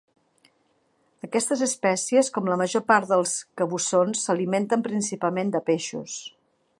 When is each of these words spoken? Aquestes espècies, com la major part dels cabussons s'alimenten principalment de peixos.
Aquestes 1.27 1.61
espècies, 1.65 2.31
com 2.37 2.49
la 2.53 2.57
major 2.63 2.83
part 2.89 3.07
dels 3.11 3.35
cabussons 3.63 4.23
s'alimenten 4.25 4.87
principalment 4.89 5.53
de 5.57 5.63
peixos. 5.69 6.21